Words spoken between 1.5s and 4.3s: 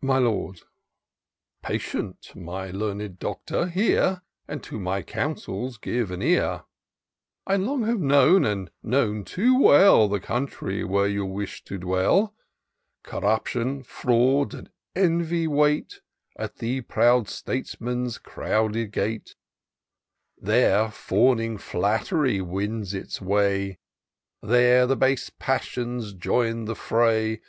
Patient, my learned Doctor, hear;